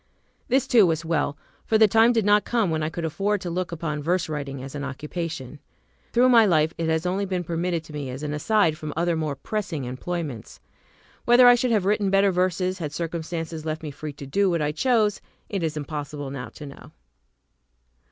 [0.47, 3.51] This too was well, for the time did lot come when I could afford to
[3.51, 5.59] look upon verse writing as an occupation.
[6.11, 9.15] Through my life, it has only been permitted to me as an aside from other
[9.15, 10.59] more pressing employments.
[11.25, 14.59] Whether I should have written better verses had circumstances left me free to do what
[14.59, 16.91] I chose, it is impossible now to know.